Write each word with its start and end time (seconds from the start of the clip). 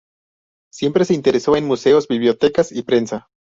Siempre 0.73 1.05
se 1.05 1.13
interesó 1.13 1.55
en 1.55 1.67
museos, 1.67 2.07
bibliotecas 2.07 2.71
y 2.71 2.81
prensa. 2.81 3.27